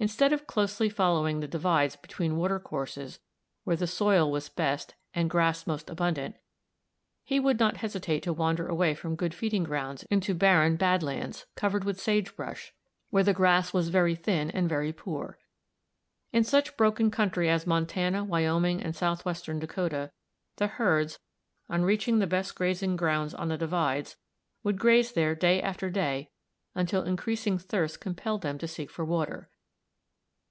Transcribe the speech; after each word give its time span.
Instead 0.00 0.32
of 0.32 0.46
closely 0.46 0.88
following 0.88 1.40
the 1.40 1.48
divides 1.48 1.96
between 1.96 2.36
water 2.36 2.60
courses 2.60 3.18
where 3.64 3.74
the 3.74 3.84
soil 3.88 4.30
was 4.30 4.48
best 4.48 4.94
and 5.12 5.28
grass 5.28 5.66
most 5.66 5.90
abundant, 5.90 6.36
he 7.24 7.40
would 7.40 7.58
not 7.58 7.78
hesitate 7.78 8.22
to 8.22 8.32
wander 8.32 8.68
away 8.68 8.94
from 8.94 9.16
good 9.16 9.34
feeding 9.34 9.64
grounds 9.64 10.04
into 10.04 10.34
barren 10.34 10.76
"bad 10.76 11.02
lands," 11.02 11.46
covered 11.56 11.82
with 11.82 12.00
sage 12.00 12.36
brush, 12.36 12.72
where 13.10 13.24
the 13.24 13.34
grass 13.34 13.72
was 13.72 13.88
very 13.88 14.14
thin 14.14 14.52
and 14.52 14.68
very 14.68 14.92
poor. 14.92 15.36
In 16.32 16.44
such 16.44 16.76
broken 16.76 17.10
country 17.10 17.50
as 17.50 17.66
Montana, 17.66 18.22
Wyoming, 18.22 18.80
and 18.80 18.94
southwestern 18.94 19.58
Dakota, 19.58 20.12
the 20.58 20.68
herds, 20.68 21.18
on 21.68 21.82
reaching 21.82 22.20
the 22.20 22.28
best 22.28 22.54
grazing 22.54 22.94
grounds 22.94 23.34
on 23.34 23.48
the 23.48 23.58
divides, 23.58 24.16
would 24.62 24.78
graze 24.78 25.10
there 25.10 25.34
day 25.34 25.60
after 25.60 25.90
day 25.90 26.30
until 26.76 27.02
increasing 27.02 27.58
thirst 27.58 28.00
compelled 28.00 28.42
them 28.42 28.58
to 28.58 28.68
seek 28.68 28.92
for 28.92 29.04
water. 29.04 29.50